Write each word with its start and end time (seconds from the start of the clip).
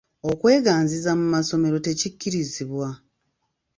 Okweganziza 0.31 1.11
mu 1.19 1.25
massomero 1.33 1.77
tekikkirizibwa. 1.85 2.87